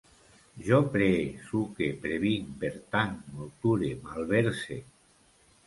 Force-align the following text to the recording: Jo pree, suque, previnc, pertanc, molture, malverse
Jo 0.69 0.79
pree, 0.95 1.19
suque, 1.49 1.91
previnc, 2.07 2.49
pertanc, 2.65 3.23
molture, 3.37 3.93
malverse 4.09 4.83